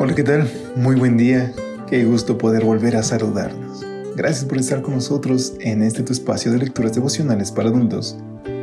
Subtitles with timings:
[0.00, 0.48] Hola, ¿qué tal?
[0.76, 1.52] Muy buen día.
[1.88, 3.84] Qué gusto poder volver a saludarnos.
[4.14, 8.16] Gracias por estar con nosotros en este tu espacio de lecturas devocionales para adultos,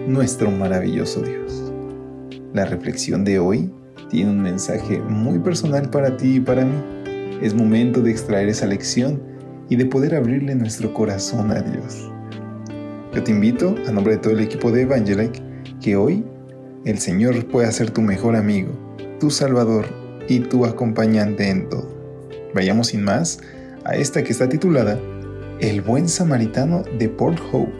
[0.07, 1.73] nuestro maravilloso Dios.
[2.53, 3.69] La reflexión de hoy
[4.09, 6.77] tiene un mensaje muy personal para ti y para mí.
[7.41, 9.21] Es momento de extraer esa lección
[9.67, 12.09] y de poder abrirle nuestro corazón a Dios.
[13.13, 15.43] Yo te invito, a nombre de todo el equipo de Evangelike,
[15.81, 16.23] que hoy
[16.85, 18.71] el Señor pueda ser tu mejor amigo,
[19.19, 21.87] tu Salvador y tu acompañante en todo.
[22.53, 23.39] Vayamos sin más
[23.83, 24.99] a esta que está titulada
[25.59, 27.71] El buen samaritano de Port Hope.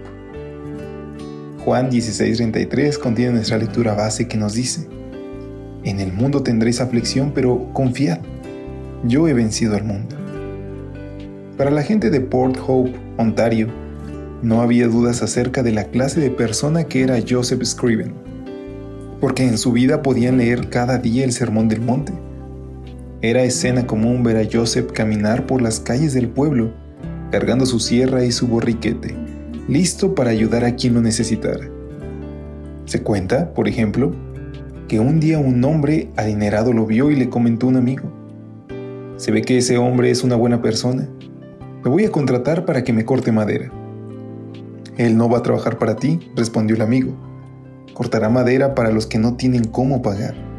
[1.64, 4.88] Juan 16:33 contiene nuestra lectura base que nos dice,
[5.84, 8.20] En el mundo tendréis aflicción, pero confiad,
[9.04, 10.16] yo he vencido al mundo.
[11.58, 13.68] Para la gente de Port Hope, Ontario,
[14.42, 18.14] no había dudas acerca de la clase de persona que era Joseph Scriven,
[19.22, 22.14] porque en su vida podían leer cada día el Sermón del Monte
[23.30, 26.72] era escena común ver a Joseph caminar por las calles del pueblo,
[27.32, 29.16] cargando su sierra y su borriquete,
[29.68, 31.68] listo para ayudar a quien lo necesitara.
[32.86, 34.14] Se cuenta, por ejemplo,
[34.88, 38.12] que un día un hombre adinerado lo vio y le comentó a un amigo.
[39.18, 41.08] Se ve que ese hombre es una buena persona.
[41.84, 43.72] Lo voy a contratar para que me corte madera.
[44.98, 47.14] Él no va a trabajar para ti, respondió el amigo.
[47.94, 50.55] Cortará madera para los que no tienen cómo pagar.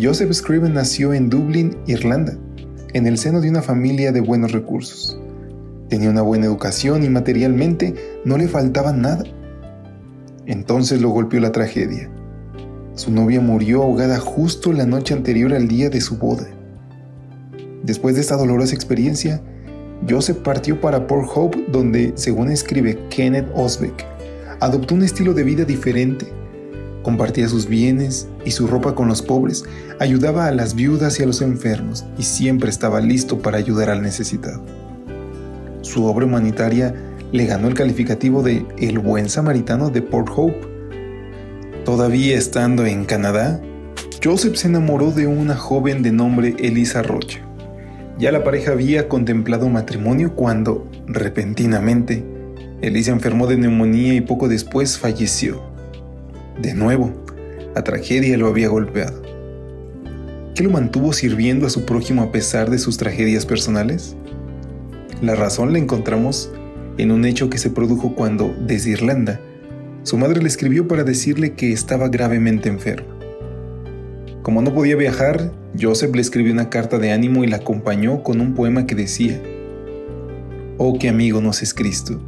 [0.00, 2.38] Joseph Scriven nació en Dublín, Irlanda,
[2.92, 5.18] en el seno de una familia de buenos recursos.
[5.88, 7.94] Tenía una buena educación y materialmente
[8.24, 9.24] no le faltaba nada.
[10.46, 12.08] Entonces lo golpeó la tragedia.
[12.94, 16.46] Su novia murió ahogada justo la noche anterior al día de su boda.
[17.82, 19.42] Después de esta dolorosa experiencia,
[20.08, 24.06] Joseph partió para Port Hope donde, según escribe Kenneth Osbeck,
[24.60, 26.37] adoptó un estilo de vida diferente
[27.08, 29.64] Compartía sus bienes y su ropa con los pobres,
[29.98, 34.02] ayudaba a las viudas y a los enfermos y siempre estaba listo para ayudar al
[34.02, 34.62] necesitado.
[35.80, 36.94] Su obra humanitaria
[37.32, 40.60] le ganó el calificativo de El buen samaritano de Port Hope.
[41.86, 43.58] Todavía estando en Canadá,
[44.22, 47.40] Joseph se enamoró de una joven de nombre Elisa Rocha.
[48.18, 52.22] Ya la pareja había contemplado matrimonio cuando, repentinamente,
[52.82, 55.77] Elisa enfermó de neumonía y poco después falleció.
[56.60, 57.12] De nuevo,
[57.76, 59.22] la tragedia lo había golpeado.
[60.56, 64.16] ¿Qué lo mantuvo sirviendo a su prójimo a pesar de sus tragedias personales?
[65.22, 66.50] La razón la encontramos
[66.96, 69.40] en un hecho que se produjo cuando, desde Irlanda,
[70.02, 73.06] su madre le escribió para decirle que estaba gravemente enfermo.
[74.42, 78.40] Como no podía viajar, Joseph le escribió una carta de ánimo y la acompañó con
[78.40, 79.40] un poema que decía,
[80.76, 82.20] Oh, qué amigo nos es Cristo.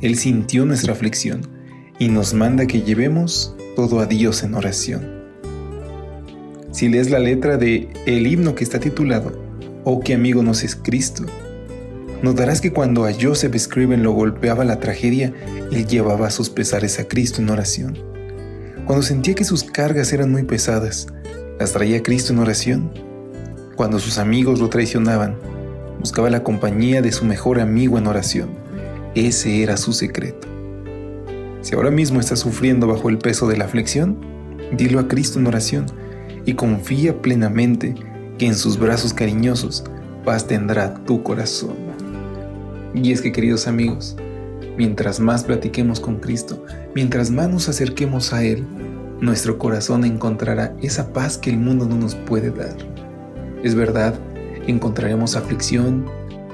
[0.00, 1.57] Él sintió nuestra aflicción
[1.98, 5.18] y nos manda que llevemos todo a Dios en oración.
[6.70, 9.32] Si lees la letra de el himno que está titulado
[9.84, 11.24] Oh qué amigo nos es Cristo,
[12.22, 15.32] notarás que cuando a Joseph Scriven lo golpeaba la tragedia,
[15.72, 17.98] él llevaba sus pesares a Cristo en oración.
[18.84, 21.08] Cuando sentía que sus cargas eran muy pesadas,
[21.58, 22.90] las traía a Cristo en oración.
[23.76, 25.36] Cuando sus amigos lo traicionaban,
[25.98, 28.50] buscaba la compañía de su mejor amigo en oración.
[29.14, 30.57] Ese era su secreto.
[31.68, 34.16] Si ahora mismo estás sufriendo bajo el peso de la aflicción,
[34.72, 35.84] dilo a Cristo en oración
[36.46, 37.94] y confía plenamente
[38.38, 39.84] que en sus brazos cariñosos
[40.24, 41.76] paz tendrá tu corazón.
[42.94, 44.16] Y es que queridos amigos,
[44.78, 48.64] mientras más platiquemos con Cristo, mientras más nos acerquemos a Él,
[49.20, 52.78] nuestro corazón encontrará esa paz que el mundo no nos puede dar.
[53.62, 54.18] Es verdad,
[54.66, 56.06] encontraremos aflicción,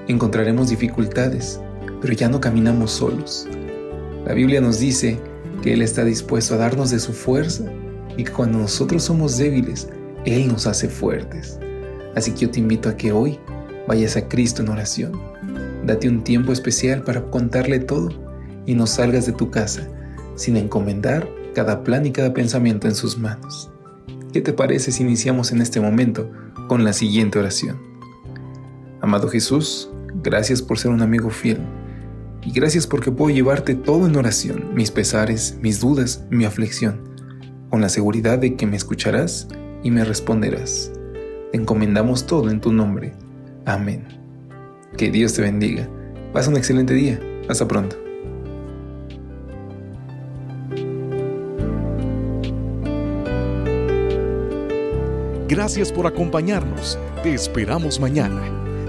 [0.09, 1.61] encontraremos dificultades,
[2.01, 3.47] pero ya no caminamos solos.
[4.25, 5.21] La Biblia nos dice
[5.63, 7.65] que Él está dispuesto a darnos de su fuerza
[8.17, 9.89] y que cuando nosotros somos débiles,
[10.25, 11.59] Él nos hace fuertes.
[12.15, 13.39] Así que yo te invito a que hoy
[13.87, 15.13] vayas a Cristo en oración.
[15.85, 18.09] Date un tiempo especial para contarle todo
[18.65, 19.87] y no salgas de tu casa
[20.37, 23.71] sin encomendar cada plan y cada pensamiento en sus manos.
[24.33, 26.31] ¿Qué te parece si iniciamos en este momento
[26.67, 27.79] con la siguiente oración?
[29.03, 29.91] Amado Jesús,
[30.23, 31.59] gracias por ser un amigo fiel
[32.45, 37.01] Y gracias porque puedo llevarte todo en oración, mis pesares, mis dudas, mi aflicción,
[37.71, 39.49] con la seguridad de que me escucharás
[39.83, 40.93] y me responderás.
[41.53, 43.15] Te encomendamos todo en tu nombre.
[43.65, 44.05] Amén.
[44.97, 45.89] Que Dios te bendiga.
[46.33, 47.19] Pasa un excelente día.
[47.49, 47.97] Hasta pronto.
[55.49, 56.99] Gracias por acompañarnos.
[57.23, 58.64] Te esperamos mañana.